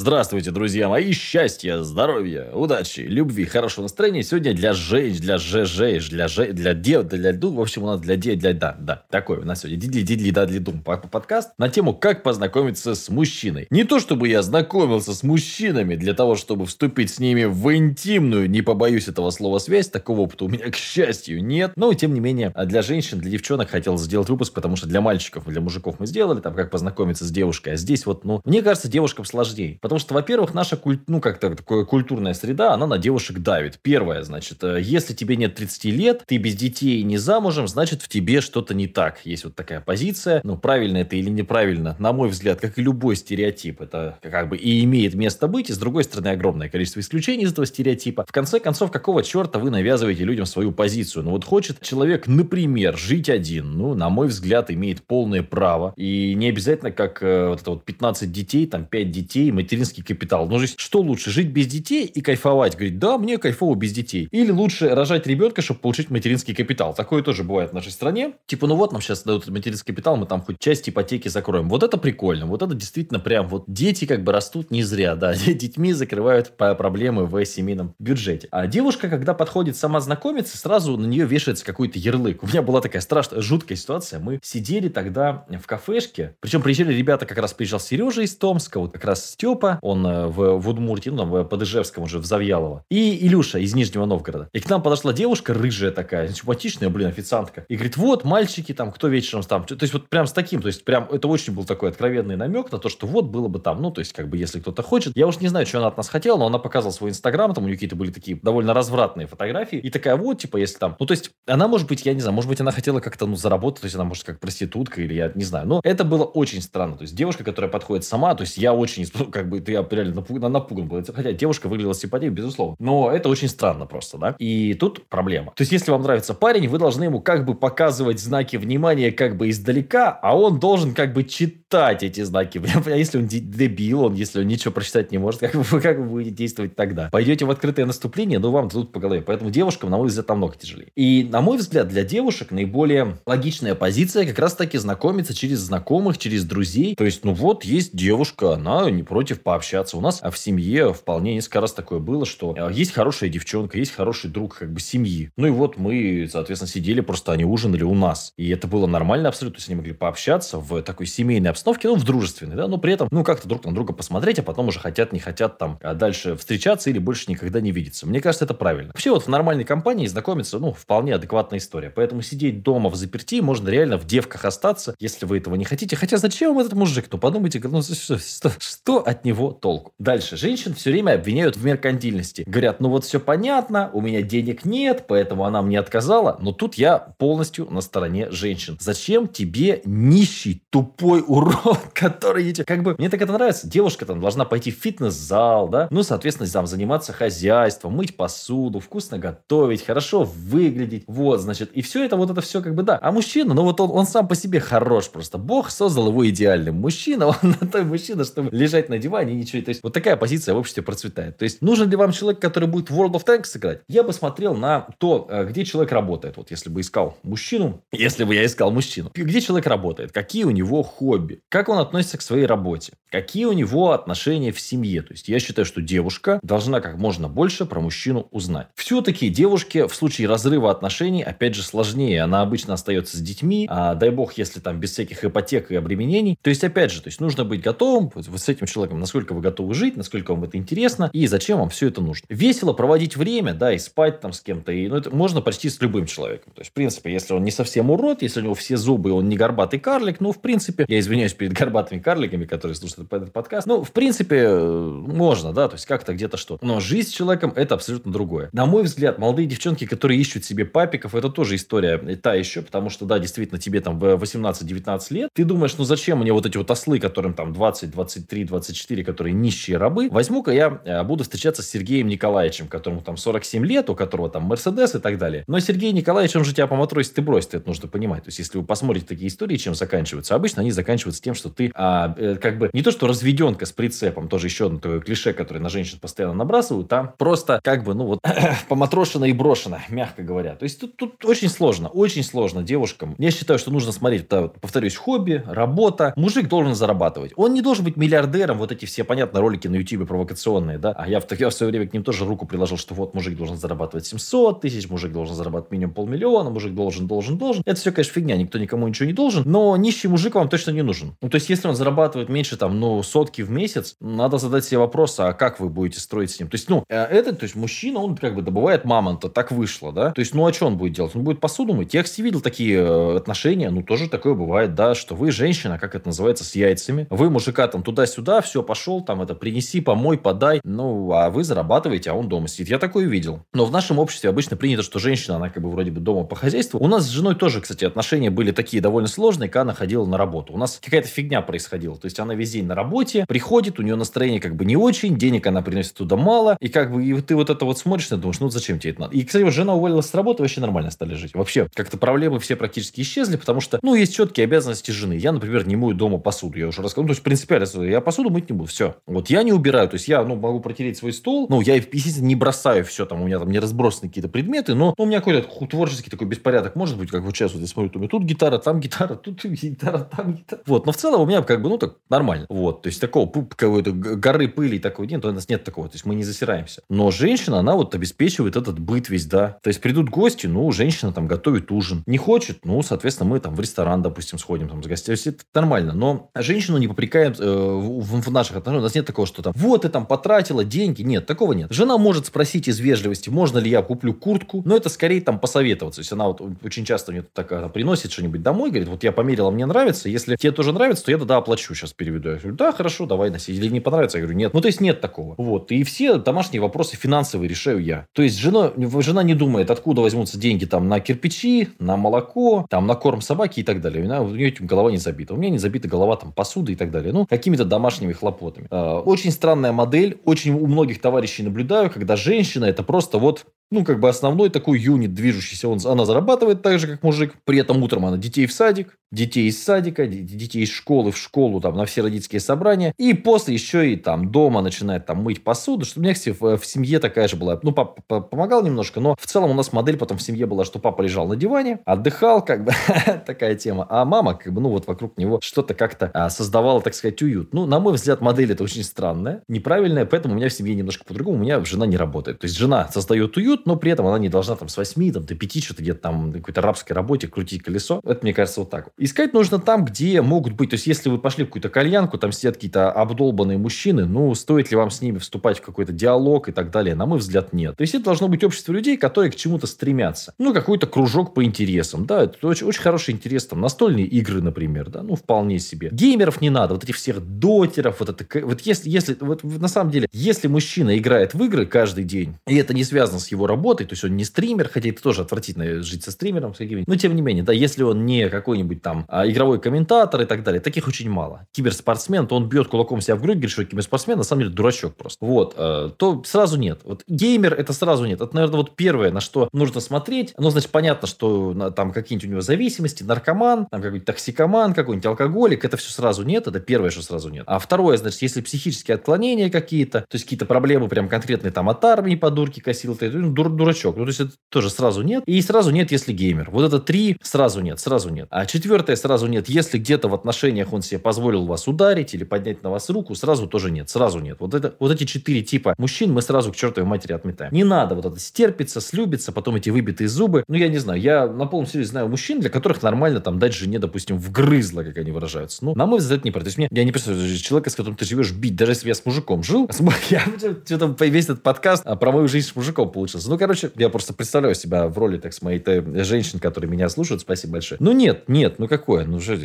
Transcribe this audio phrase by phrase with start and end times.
[0.00, 1.12] Здравствуйте, друзья мои.
[1.12, 4.22] Счастья, здоровья, удачи, любви, хорошего настроения.
[4.22, 7.52] Сегодня для женщин, для ЖЖ, для Ж, для дев, для ду.
[7.52, 9.02] В общем, у нас для де, для да, да.
[9.10, 13.66] Такой у нас сегодня дидли, дидли, да, дум подкаст на тему «Как познакомиться с мужчиной».
[13.68, 18.48] Не то, чтобы я знакомился с мужчинами для того, чтобы вступить с ними в интимную,
[18.48, 19.90] не побоюсь этого слова, связь.
[19.90, 21.72] Такого опыта у меня, к счастью, нет.
[21.76, 25.02] Но, тем не менее, а для женщин, для девчонок хотел сделать выпуск, потому что для
[25.02, 27.74] мальчиков, для мужиков мы сделали, там, как познакомиться с девушкой.
[27.74, 29.78] А здесь вот, ну, мне кажется, девушкам сложнее.
[29.90, 33.80] Потому что, во-первых, наша культ, ну, как-то такая культурная среда, она на девушек давит.
[33.82, 38.00] Первое, значит, э, если тебе нет 30 лет, ты без детей и не замужем, значит,
[38.00, 39.18] в тебе что-то не так.
[39.24, 40.42] Есть вот такая позиция.
[40.44, 44.56] Ну, правильно это или неправильно, на мой взгляд, как и любой стереотип, это как бы
[44.56, 48.26] и имеет место быть, и с другой стороны, огромное количество исключений из этого стереотипа.
[48.28, 51.24] В конце концов, какого черта вы навязываете людям свою позицию?
[51.24, 55.94] Ну, вот хочет человек, например, жить один, ну, на мой взгляд, имеет полное право.
[55.96, 60.46] И не обязательно, как э, вот это вот 15 детей, там 5 детей, материнский капитал.
[60.46, 62.74] Ну, же что лучше, жить без детей и кайфовать?
[62.74, 64.28] Говорит, да, мне кайфово без детей.
[64.30, 66.94] Или лучше рожать ребенка, чтобы получить материнский капитал.
[66.94, 68.34] Такое тоже бывает в нашей стране.
[68.46, 71.68] Типа, ну вот нам сейчас дают материнский капитал, мы там хоть часть ипотеки закроем.
[71.68, 72.46] Вот это прикольно.
[72.46, 75.34] Вот это действительно прям вот дети как бы растут не зря, да.
[75.46, 78.48] Детьми закрывают проблемы в семейном бюджете.
[78.50, 82.42] А девушка, когда подходит сама знакомиться, сразу на нее вешается какой-то ярлык.
[82.42, 84.20] У меня была такая страшная, жуткая ситуация.
[84.20, 86.34] Мы сидели тогда в кафешке.
[86.40, 90.26] Причем приезжали ребята, как раз приезжал Сережа из Томска, вот как раз Степа, он э,
[90.26, 92.84] в, в Удмуртии, ну, там, в Подыжевском уже, в Завьялово.
[92.90, 94.48] И Илюша из Нижнего Новгорода.
[94.52, 97.64] И к нам подошла девушка рыжая такая, симпатичная, блин, официантка.
[97.68, 99.64] И говорит, вот, мальчики, там, кто вечером там.
[99.64, 102.72] То есть, вот прям с таким, то есть, прям, это очень был такой откровенный намек
[102.72, 105.12] на то, что вот, было бы там, ну, то есть, как бы, если кто-то хочет.
[105.16, 107.64] Я уж не знаю, что она от нас хотела, но она показывала свой инстаграм, там
[107.64, 109.78] у нее какие-то были такие довольно развратные фотографии.
[109.78, 112.34] И такая, вот, типа, если там, ну, то есть, она, может быть, я не знаю,
[112.34, 115.32] может быть, она хотела как-то, ну, заработать, то есть, она, может, как проститутка или я
[115.34, 115.66] не знаю.
[115.66, 116.96] Но это было очень странно.
[116.96, 120.52] То есть, девушка, которая подходит сама, то есть, я очень, как бы, я реально напуган,
[120.52, 121.02] напуган был.
[121.04, 122.76] Хотя девушка выглядела симпатичной, безусловно.
[122.78, 124.36] Но это очень странно просто, да.
[124.38, 125.52] И тут проблема.
[125.56, 129.36] То есть, если вам нравится парень, вы должны ему как бы показывать знаки внимания как
[129.36, 132.60] бы издалека, а он должен как бы читать эти знаки.
[132.90, 136.04] А если он дебил, он, если он ничего прочитать не может, как вы, как вы
[136.04, 137.08] будете действовать тогда?
[137.10, 139.22] Пойдете в открытое наступление, но вам тут по голове.
[139.22, 140.88] Поэтому девушкам, на мой взгляд, намного тяжелее.
[140.96, 146.44] И, на мой взгляд, для девушек наиболее логичная позиция как раз-таки знакомиться через знакомых, через
[146.44, 146.94] друзей.
[146.96, 149.96] То есть, ну вот, есть девушка, она не против пообщаться.
[149.96, 153.92] У нас в семье вполне несколько раз такое было, что э, есть хорошая девчонка, есть
[153.92, 155.30] хороший друг как бы семьи.
[155.36, 158.32] Ну и вот мы, соответственно, сидели, просто они ужинали у нас.
[158.36, 161.94] И это было нормально абсолютно, то есть они могли пообщаться в такой семейной обстановке, ну,
[161.94, 164.78] в дружественной, да, но при этом, ну, как-то друг на друга посмотреть, а потом уже
[164.78, 168.06] хотят, не хотят там а дальше встречаться или больше никогда не видеться.
[168.06, 168.92] Мне кажется, это правильно.
[168.92, 171.90] Вообще вот в нормальной компании знакомиться, ну, вполне адекватная история.
[171.90, 175.96] Поэтому сидеть дома в заперти можно реально в девках остаться, если вы этого не хотите.
[175.96, 177.06] Хотя зачем вам этот мужик?
[177.10, 179.92] Ну, подумайте, ну, что, что, что от него толку?
[179.98, 180.36] Дальше.
[180.36, 182.44] Женщин все время обвиняют в меркантильности.
[182.46, 186.38] Говорят, ну вот все понятно, у меня денег нет, поэтому она мне отказала.
[186.40, 188.76] Но тут я полностью на стороне женщин.
[188.80, 191.49] Зачем тебе нищий, тупой урод,
[191.94, 192.52] который...
[192.64, 193.68] Как бы, мне так это нравится.
[193.68, 195.88] Девушка там должна пойти в фитнес-зал, да?
[195.90, 201.04] Ну, соответственно, там заниматься хозяйством, мыть посуду, вкусно готовить, хорошо выглядеть.
[201.06, 202.98] Вот, значит, и все это, вот это все как бы да.
[203.00, 205.38] А мужчина, ну вот он, он сам по себе хорош просто.
[205.38, 206.76] Бог создал его идеальным.
[206.76, 209.62] Мужчина, он на той мужчина, чтобы лежать на диване и ничего.
[209.62, 211.38] То есть, вот такая позиция в обществе процветает.
[211.38, 213.80] То есть, нужен ли вам человек, который будет в World of Tanks играть?
[213.88, 216.36] Я бы смотрел на то, э, где человек работает.
[216.36, 220.50] Вот если бы искал мужчину, если бы я искал мужчину, где человек работает, какие у
[220.50, 225.02] него хобби, как он относится к своей работе, какие у него отношения в семье.
[225.02, 228.68] То есть, я считаю, что девушка должна как можно больше про мужчину узнать.
[228.74, 232.22] Все-таки девушке в случае разрыва отношений, опять же, сложнее.
[232.22, 236.36] Она обычно остается с детьми, а дай бог, если там без всяких ипотек и обременений.
[236.42, 239.40] То есть, опять же, то есть нужно быть готовым вот, с этим человеком, насколько вы
[239.40, 242.26] готовы жить, насколько вам это интересно и зачем вам все это нужно.
[242.28, 244.72] Весело проводить время, да, и спать там с кем-то.
[244.72, 246.52] И, ну, это можно почти с любым человеком.
[246.54, 249.28] То есть, в принципе, если он не совсем урод, если у него все зубы, он
[249.28, 253.66] не горбатый карлик, ну, в принципе, я извиняюсь перед горбатыми карликами, которые слушают этот подкаст,
[253.66, 256.58] ну, в принципе, можно, да, то есть как-то где-то что.
[256.62, 258.48] Но жизнь с человеком это абсолютно другое.
[258.52, 262.90] На мой взгляд, молодые девчонки, которые ищут себе папиков, это тоже история та еще, потому
[262.90, 266.56] что, да, действительно, тебе там в 18-19 лет, ты думаешь, ну зачем мне вот эти
[266.56, 271.62] вот ослы, которым там 20, 23, 24, которые нищие рабы, возьму-ка я э, буду встречаться
[271.62, 275.44] с Сергеем Николаевичем, которому там 47 лет, у которого там Мерседес и так далее.
[275.46, 278.24] Но Сергей Николаевич, он же тебя по матросить ты бросит, это нужно понимать.
[278.24, 281.50] То есть, если вы посмотрите такие истории, чем заканчиваются, обычно они заканчиваются с тем, что
[281.50, 285.00] ты а, э, как бы не то, что разведенка с прицепом, тоже еще одно такое
[285.00, 288.20] клише, которое на женщин постоянно набрасывают, там просто как бы, ну вот,
[288.68, 290.54] поматрошено и брошено, мягко говоря.
[290.54, 293.14] То есть тут, тут очень сложно, очень сложно девушкам.
[293.18, 296.14] Я считаю, что нужно смотреть, да, повторюсь, хобби, работа.
[296.16, 297.32] Мужик должен зарабатывать.
[297.36, 300.92] Он не должен быть миллиардером, вот эти все, понятно, ролики на YouTube провокационные, да.
[300.92, 303.36] А я в, я в свое время к ним тоже руку приложил, что вот мужик
[303.36, 307.62] должен зарабатывать 700 тысяч, мужик должен зарабатывать минимум полмиллиона, мужик должен, должен, должен.
[307.66, 310.82] Это все, конечно, фигня, никто никому ничего не должен, но нищий мужик вам точно не
[310.82, 310.99] нужен.
[311.20, 314.78] Ну, то есть, если он зарабатывает меньше, там, ну, сотки в месяц, надо задать себе
[314.78, 316.48] вопрос, а как вы будете строить с ним?
[316.48, 319.92] То есть, ну, э, это, то есть, мужчина, он как бы добывает мамонта, так вышло,
[319.92, 320.10] да?
[320.12, 321.14] То есть, ну, а что он будет делать?
[321.14, 321.94] Он будет посуду мыть.
[321.94, 325.94] Я, кстати, видел такие э, отношения, ну, тоже такое бывает, да, что вы женщина, как
[325.94, 330.60] это называется, с яйцами, вы мужика там туда-сюда, все, пошел, там, это, принеси, помой, подай,
[330.64, 332.68] ну, а вы зарабатываете, а он дома сидит.
[332.68, 333.44] Я такое видел.
[333.52, 336.36] Но в нашем обществе обычно принято, что женщина, она как бы вроде бы дома по
[336.36, 336.78] хозяйству.
[336.80, 340.16] У нас с женой тоже, кстати, отношения были такие довольно сложные, когда она ходила на
[340.16, 340.52] работу.
[340.52, 341.96] У нас какая-то фигня происходила.
[341.96, 345.16] То есть она весь день на работе, приходит, у нее настроение как бы не очень,
[345.16, 348.16] денег она приносит туда мало, и как бы и ты вот это вот смотришь и
[348.16, 349.16] думаешь, ну зачем тебе это надо?
[349.16, 351.34] И, кстати, жена уволилась с работы, вообще нормально стали жить.
[351.34, 355.14] Вообще, как-то проблемы все практически исчезли, потому что, ну, есть четкие обязанности жены.
[355.14, 357.04] Я, например, не мою дома посуду, я уже рассказал.
[357.04, 358.96] Ну, то есть, принципиально, я посуду мыть не буду, все.
[359.06, 362.26] Вот я не убираю, то есть я, ну, могу протереть свой стол, ну, я, естественно,
[362.26, 365.20] не бросаю все, там, у меня там не разбросаны какие-то предметы, но ну, у меня
[365.20, 368.80] какой-то творческий такой беспорядок может быть, как вот сейчас вот я смотрю, тут гитара, там
[368.80, 370.62] гитара, тут гитара, там гитара.
[370.64, 372.46] Вот, но в целом у меня как бы, ну, так нормально.
[372.48, 376.04] Вот, то есть такого какой-то горы пыли такой нет, у нас нет такого, то есть
[376.04, 376.82] мы не засираемся.
[376.88, 379.58] Но женщина, она вот обеспечивает этот быт весь, да.
[379.62, 382.02] То есть придут гости, ну, женщина там готовит ужин.
[382.06, 385.10] Не хочет, ну, соответственно, мы там в ресторан, допустим, сходим там с гостями.
[385.24, 385.92] Это нормально.
[385.92, 388.82] Но женщину не попрекаем э, в, в наших отношениях.
[388.82, 391.02] У нас нет такого, что там, вот ты там потратила деньги.
[391.02, 391.72] Нет, такого нет.
[391.72, 395.98] Жена может спросить из вежливости, можно ли я куплю куртку, но это скорее там посоветоваться.
[395.98, 399.50] То есть она вот очень часто мне так приносит что-нибудь домой, говорит, вот я померила,
[399.50, 402.30] мне нравится, если тебе тоже нравится, то я тогда оплачу, сейчас переведу.
[402.30, 403.52] Я говорю, да, хорошо, давай носи.
[403.52, 404.54] Или не понравится, я говорю, нет.
[404.54, 405.34] Ну, то есть нет такого.
[405.38, 405.70] Вот.
[405.72, 408.06] И все домашние вопросы финансовые решаю я.
[408.12, 412.86] То есть жена, жена не думает, откуда возьмутся деньги там на кирпичи, на молоко, там
[412.86, 414.04] на корм собаки и так далее.
[414.20, 415.34] У нее этим голова не забита.
[415.34, 417.12] У меня не забита голова там посуды и так далее.
[417.12, 418.66] Ну, какими-то домашними хлопотами.
[418.70, 420.20] А, очень странная модель.
[420.24, 424.80] Очень у многих товарищей наблюдаю, когда женщина это просто вот ну, как бы основной такой
[424.80, 427.34] юнит движущийся, он, она зарабатывает так же, как мужик.
[427.44, 431.60] При этом утром она детей в садик, детей из садика, детей из школы в школу,
[431.60, 432.94] там, на все родительские собрания.
[432.96, 435.84] И после еще и там дома начинает там мыть посуду.
[435.84, 437.58] Что у меня, кстати, в, в семье такая же была.
[437.62, 440.78] Ну, папа помогал немножко, но в целом у нас модель потом в семье была, что
[440.78, 442.72] папа лежал на диване, отдыхал, как бы,
[443.26, 443.86] такая тема.
[443.88, 447.52] А мама, как бы, ну, вот вокруг него что-то как-то а, создавала, так сказать, уют.
[447.52, 451.04] Ну, на мой взгляд, модель это очень странная, неправильная, поэтому у меня в семье немножко
[451.04, 451.38] по-другому.
[451.38, 452.38] У меня жена не работает.
[452.38, 455.12] То есть, жена создает уют, уют, но при этом она не должна там с 8
[455.12, 458.00] там, до 5 что-то где-то там какой-то рабской работе крутить колесо.
[458.04, 458.88] Это, мне кажется, вот так.
[458.98, 460.70] Искать нужно там, где могут быть.
[460.70, 464.70] То есть, если вы пошли в какую-то кальянку, там сидят какие-то обдолбанные мужчины, ну, стоит
[464.70, 466.94] ли вам с ними вступать в какой-то диалог и так далее?
[466.94, 467.76] На мой взгляд, нет.
[467.76, 470.34] То есть, это должно быть общество людей, которые к чему-то стремятся.
[470.38, 474.90] Ну, какой-то кружок по интересам, да, это очень, очень хороший интерес, там, настольные игры, например,
[474.90, 475.88] да, ну, вполне себе.
[475.92, 479.90] Геймеров не надо, вот этих всех дотеров, вот это, вот если, если, вот на самом
[479.90, 483.86] деле, если мужчина играет в игры каждый день, и это не связано с его работой,
[483.86, 486.96] то есть он не стример, хотя это тоже отвратительно жить со стримером, с какими но
[486.96, 490.60] тем не менее, да, если он не какой-нибудь там а, игровой комментатор и так далее,
[490.60, 491.46] таких очень мало.
[491.52, 494.96] Киберспортсмен, то он бьет кулаком себя в грудь, говорит, что киберспортсмен, на самом деле дурачок
[494.96, 495.24] просто.
[495.24, 496.80] Вот, э, то сразу нет.
[496.84, 498.20] Вот геймер это сразу нет.
[498.20, 500.34] Это, наверное, вот первое, на что нужно смотреть.
[500.38, 505.06] Ну, значит, понятно, что на, там какие-нибудь у него зависимости, наркоман, там какой-нибудь токсикоман, какой-нибудь
[505.06, 507.44] алкоголик, это все сразу нет, это первое, что сразу нет.
[507.46, 511.84] А второе, значит, если психические отклонения какие-то, то есть какие-то проблемы прям конкретные там от
[511.84, 513.96] армии по дурке косил, ты ну, дур, дурачок.
[513.96, 515.22] Ну, то есть это тоже сразу нет.
[515.26, 516.50] И сразу нет, если геймер.
[516.50, 518.28] Вот это три сразу нет, сразу нет.
[518.30, 522.62] А четвертое сразу нет, если где-то в отношениях он себе позволил вас ударить или поднять
[522.62, 524.36] на вас руку, сразу тоже нет, сразу нет.
[524.40, 527.52] Вот, это, вот эти четыре типа мужчин мы сразу к чертовой матери отметаем.
[527.52, 530.44] Не надо вот это стерпиться, слюбиться, потом эти выбитые зубы.
[530.48, 533.54] Ну, я не знаю, я на полном серьезе знаю мужчин, для которых нормально там дать
[533.54, 535.64] жене, допустим, вгрызло, как они выражаются.
[535.64, 536.40] Ну, на мой взгляд, не про.
[536.40, 538.94] То есть, мне, я не представляю человека, с которым ты живешь, бить, даже если я
[538.94, 539.68] с мужиком жил.
[540.10, 540.22] Я
[540.64, 543.19] что-то весь этот подкаст а про мою жизнь с мужиком получился.
[543.28, 545.62] Ну, короче, я просто представляю себя в роли, так с моей
[546.02, 547.22] женщин, которые меня слушают.
[547.22, 547.78] Спасибо большое.
[547.80, 549.04] Ну, нет, нет, ну какое?
[549.04, 549.36] Ну, что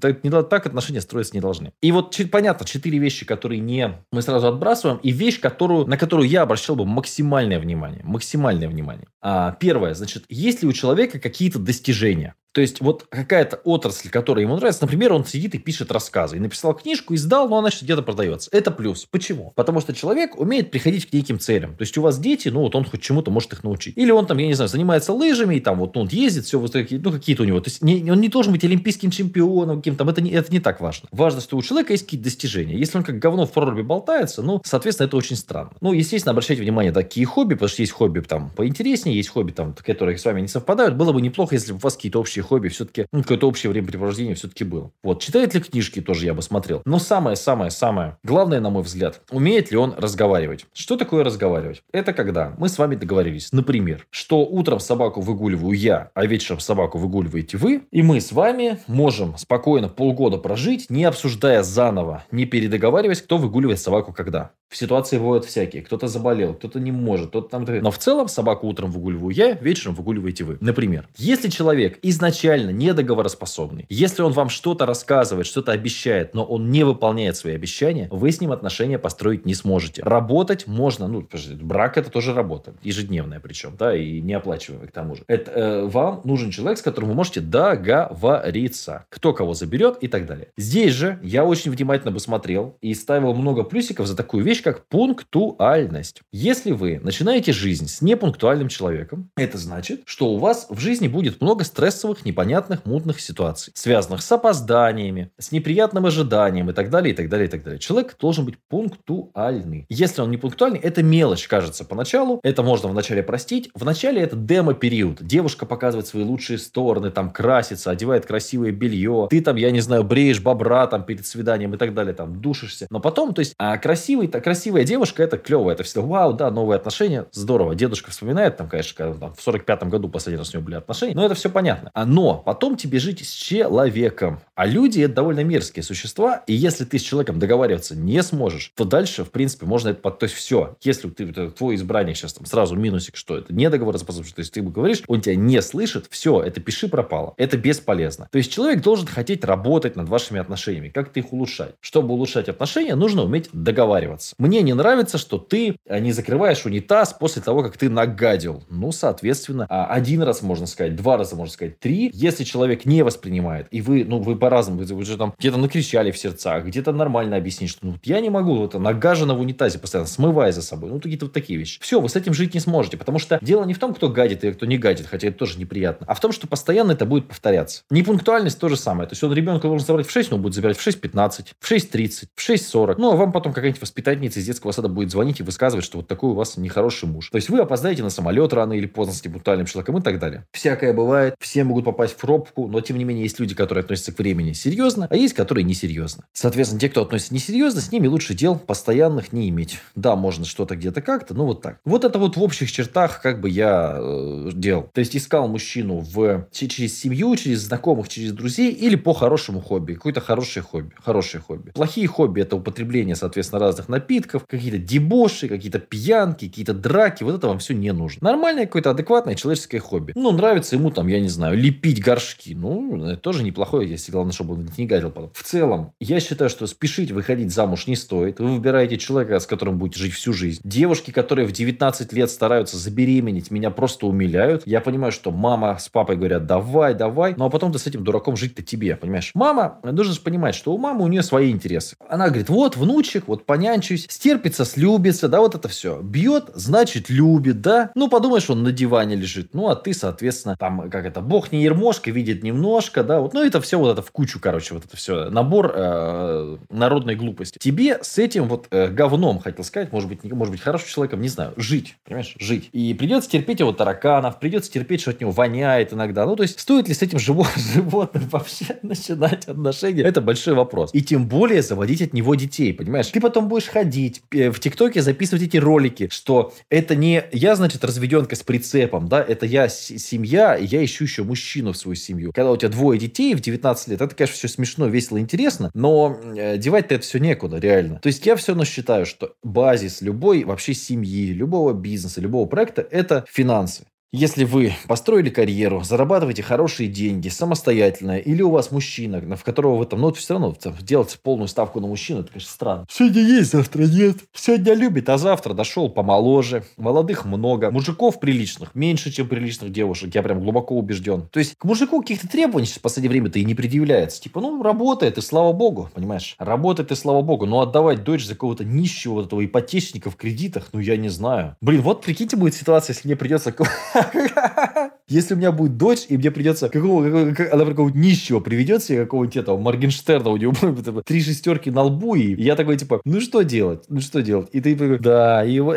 [0.00, 1.72] так, так отношения строиться не должны.
[1.80, 6.28] И вот понятно, четыре вещи, которые не мы сразу отбрасываем, и вещь, которую, на которую
[6.28, 8.02] я обращал бы максимальное внимание.
[8.04, 9.06] Максимальное внимание.
[9.20, 12.34] А, первое, значит, есть ли у человека какие-то достижения?
[12.58, 16.38] То есть, вот какая-то отрасль, которая ему нравится, например, он сидит и пишет рассказы.
[16.38, 18.50] И написал книжку, издал, но она сейчас где-то продается.
[18.52, 19.06] Это плюс.
[19.08, 19.52] Почему?
[19.54, 21.76] Потому что человек умеет приходить к неким целям.
[21.76, 23.96] То есть, у вас дети, ну, вот он хоть чему-то может их научить.
[23.96, 26.58] Или он там, я не знаю, занимается лыжами, и там вот ну, он ездит, все,
[26.58, 27.60] вот такие, ну, какие-то у него.
[27.60, 30.80] То есть, не, он не должен быть олимпийским чемпионом, каким-то, это не, это не так
[30.80, 31.08] важно.
[31.12, 32.76] Важно, что у человека есть какие-то достижения.
[32.76, 35.70] Если он как говно в проруби болтается, ну, соответственно, это очень странно.
[35.80, 39.74] Ну, естественно, обращайте внимание такие хобби, потому что есть хобби там поинтереснее, есть хобби там,
[39.74, 40.96] которые с вами не совпадают.
[40.96, 44.34] Было бы неплохо, если бы у вас какие-то общие хобби все-таки, ну, какое-то общее времяпрепровождение
[44.34, 44.90] все-таки было.
[45.02, 46.82] Вот, читает ли книжки, тоже я бы смотрел.
[46.84, 50.66] Но самое-самое-самое главное, на мой взгляд, умеет ли он разговаривать.
[50.72, 51.82] Что такое разговаривать?
[51.92, 56.98] Это когда мы с вами договорились, например, что утром собаку выгуливаю я, а вечером собаку
[56.98, 63.22] выгуливаете вы, и мы с вами можем спокойно полгода прожить, не обсуждая заново, не передоговариваясь,
[63.22, 64.52] кто выгуливает собаку когда.
[64.68, 65.82] В ситуации бывают всякие.
[65.82, 67.64] Кто-то заболел, кто-то не может, кто-то там...
[67.64, 70.58] Но в целом собаку утром выгуливаю я, вечером выгуливаете вы.
[70.60, 76.84] Например, если человек изначально недоговороспособный, если он вам что-то рассказывает, что-то обещает, но он не
[76.84, 80.02] выполняет свои обещания, вы с ним отношения построить не сможете.
[80.02, 81.26] Работать можно, ну,
[81.62, 85.24] брак это тоже работа, ежедневная причем, да, и неоплачиваемая к тому же.
[85.28, 90.26] Это э, вам нужен человек, с которым вы можете договориться, кто кого заберет и так
[90.26, 90.48] далее.
[90.56, 94.62] Здесь же я очень внимательно бы смотрел и ставил много плюсиков за такую вещь, вещь,
[94.62, 96.22] как пунктуальность.
[96.32, 101.40] Если вы начинаете жизнь с непунктуальным человеком, это значит, что у вас в жизни будет
[101.40, 107.16] много стрессовых, непонятных, мутных ситуаций, связанных с опозданиями, с неприятным ожиданием и так далее, и
[107.16, 107.78] так далее, и так далее.
[107.78, 109.86] Человек должен быть пунктуальный.
[109.88, 112.40] Если он не пунктуальный, это мелочь, кажется, поначалу.
[112.42, 113.70] Это можно вначале простить.
[113.74, 115.24] Вначале это демо-период.
[115.24, 119.28] Девушка показывает свои лучшие стороны, там красится, одевает красивое белье.
[119.30, 122.86] Ты там, я не знаю, бреешь бобра там перед свиданием и так далее, там душишься.
[122.90, 126.50] Но потом, то есть, а красивый, так красивая девушка, это клево, это всегда вау, да,
[126.50, 127.74] новые отношения, здорово.
[127.74, 131.14] Дедушка вспоминает, там, конечно, когда, там, в 45-м году последний раз у него были отношения,
[131.14, 131.90] но это все понятно.
[131.92, 134.40] А, но потом тебе жить с человеком.
[134.54, 138.84] А люди это довольно мерзкие существа, и если ты с человеком договариваться не сможешь, то
[138.84, 140.10] дальше, в принципе, можно это...
[140.10, 144.34] То есть все, если ты, твой избранник сейчас там сразу минусик, что это не договороспособность,
[144.34, 147.34] то есть ты ему говоришь, он тебя не слышит, все, это пиши пропало.
[147.36, 148.28] Это бесполезно.
[148.32, 151.74] То есть человек должен хотеть работать над вашими отношениями, как-то их улучшать.
[151.80, 154.34] Чтобы улучшать отношения, нужно уметь договариваться.
[154.38, 158.62] Мне не нравится, что ты а, не закрываешь унитаз после того, как ты нагадил.
[158.70, 162.08] Ну, соответственно, а, один раз можно сказать, два раза можно сказать, три.
[162.14, 166.18] Если человек не воспринимает, и вы, ну, вы по-разному, вы уже там где-то накричали в
[166.18, 170.52] сердцах, где-то нормально объяснить, что ну, я не могу, это нагажено в унитазе постоянно, смывая
[170.52, 170.90] за собой.
[170.90, 171.80] Ну, какие-то вот такие вещи.
[171.80, 174.44] Все, вы с этим жить не сможете, потому что дело не в том, кто гадит
[174.44, 177.26] и кто не гадит, хотя это тоже неприятно, а в том, что постоянно это будет
[177.26, 177.82] повторяться.
[177.90, 179.08] Непунктуальность то же самое.
[179.08, 181.72] То есть он ребенка должен забрать в 6, но он будет забирать в 6.15, в
[181.72, 182.94] 6.30, в 6.40.
[182.98, 186.08] Ну, а вам потом какая-нибудь воспитательница из детского сада будет звонить и высказывать, что вот
[186.08, 187.30] такой у вас нехороший муж.
[187.30, 190.44] То есть вы опоздаете на самолет рано или поздно с брутальным человеком и так далее.
[190.52, 194.12] Всякое бывает, все могут попасть в пробку, но тем не менее есть люди, которые относятся
[194.12, 196.24] к времени серьезно, а есть, которые несерьезно.
[196.32, 199.78] Соответственно, те, кто относится несерьезно, с ними лучше дел постоянных не иметь.
[199.94, 201.78] Да, можно что-то где-то как-то, но вот так.
[201.84, 204.88] Вот это вот в общих чертах как бы я э, делал.
[204.92, 209.94] То есть искал мужчину в, через семью, через знакомых, через друзей или по хорошему хобби.
[209.94, 210.94] Какое-то хорошее хобби.
[211.02, 211.70] Хорошее хобби.
[211.70, 217.22] Плохие хобби– это употребление, соответственно, разных напитков, какие-то дебоши, какие-то пьянки, какие-то драки.
[217.22, 218.18] Вот это вам все не нужно.
[218.22, 220.12] Нормальное какое-то адекватное человеческое хобби.
[220.14, 222.54] Ну, нравится ему там, я не знаю, лепить горшки.
[222.54, 225.30] Ну, это тоже неплохое, если главное, чтобы он не гадил потом.
[225.34, 228.40] В целом, я считаю, что спешить выходить замуж не стоит.
[228.40, 230.60] Вы выбираете человека, с которым будете жить всю жизнь.
[230.64, 234.62] Девушки, которые в 19 лет стараются забеременеть, меня просто умиляют.
[234.66, 237.34] Я понимаю, что мама с папой говорят, давай, давай.
[237.36, 239.30] Ну, а потом ты с этим дураком жить-то тебе, понимаешь?
[239.34, 241.96] Мама, нужно же понимать, что у мамы у нее свои интересы.
[242.08, 246.00] Она говорит, вот, внучек, вот понянчусь, стерпится, слюбится, да, вот это все.
[246.02, 247.92] Бьет, значит, любит, да.
[247.94, 249.54] Ну, подумаешь, он на диване лежит.
[249.54, 253.20] Ну, а ты, соответственно, там, как это, бог не ермошка, видит немножко, да.
[253.20, 255.28] Вот, ну, это все вот это в кучу, короче, вот это все.
[255.30, 257.58] Набор э, народной глупости.
[257.58, 261.20] Тебе с этим вот э, говном, хотел сказать, может быть, не, может быть, хорошим человеком,
[261.20, 262.70] не знаю, жить, понимаешь, жить.
[262.72, 266.24] И придется терпеть его тараканов, придется терпеть, что от него воняет иногда.
[266.24, 270.02] Ну, то есть, стоит ли с этим животным вообще начинать отношения?
[270.02, 270.90] Это большой вопрос.
[270.94, 273.08] И тем более заводить от него детей, понимаешь?
[273.08, 273.87] Ты потом будешь ходить
[274.32, 279.22] э, в ТикТоке, записывать эти ролики, что это не я, значит, разведенка с прицепом, да,
[279.22, 282.32] это я семья, и я ищу еще мужчину в свою семью.
[282.32, 286.18] Когда у тебя двое детей в 19 лет, это, конечно, все смешно, весело, интересно, но
[286.36, 288.00] э, девать-то это все некуда, реально.
[288.00, 292.86] То есть я все равно считаю, что базис любой вообще семьи, любого бизнеса, любого проекта–
[292.90, 293.84] это финансы.
[294.10, 299.84] Если вы построили карьеру, зарабатываете хорошие деньги самостоятельно, или у вас мужчина, в которого вы
[299.84, 302.86] там, ну, все равно делать полную ставку на мужчину, это, конечно, странно.
[302.90, 304.16] Сегодня есть, завтра нет.
[304.32, 306.64] Сегодня любит, а завтра дошел помоложе.
[306.78, 307.70] Молодых много.
[307.70, 310.14] Мужиков приличных меньше, чем приличных девушек.
[310.14, 311.28] Я прям глубоко убежден.
[311.30, 314.22] То есть, к мужику каких-то требований в последнее время-то и не предъявляется.
[314.22, 316.34] Типа, ну, работает, и слава богу, понимаешь?
[316.38, 317.44] Работает, и слава богу.
[317.44, 321.56] Но отдавать дочь за какого-то нищего вот этого ипотечника в кредитах, ну, я не знаю.
[321.60, 323.52] Блин, вот прикиньте, будет ситуация, если мне придется
[325.08, 329.36] Если у меня будет дочь, и мне придется какого, она какого-нибудь нищего приведет себе какого-нибудь
[329.36, 333.42] этого Моргенштерна, у него будет три шестерки на лбу, и я такой, типа, ну что
[333.42, 333.84] делать?
[333.88, 334.48] Ну что делать?
[334.52, 335.76] И ты такой, да, и его...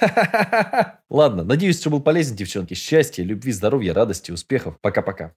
[1.10, 2.74] Ладно, надеюсь, что был полезен, девчонки.
[2.74, 4.76] Счастья, любви, здоровья, радости, успехов.
[4.80, 5.32] Пока-пока.